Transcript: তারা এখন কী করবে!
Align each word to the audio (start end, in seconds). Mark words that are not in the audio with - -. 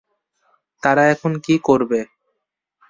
তারা 0.83 1.03
এখন 1.13 1.31
কী 1.45 1.55
করবে! 1.67 1.99